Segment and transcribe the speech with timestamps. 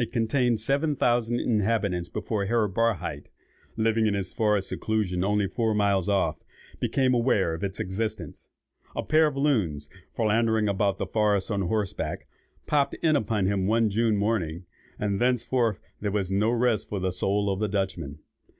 [0.00, 3.26] It contained seven thousand inhabitants before Herr Barhydt,
[3.76, 6.42] living in his forest seclusion only four miles off,
[6.80, 8.48] became aware of its existence.
[8.96, 12.26] A pair of loons, philandering about the forest on horseback,
[12.66, 14.64] popped in upon him one June morning,
[14.98, 18.18] and thenceforth there was no rest for the soul of the Dutchman.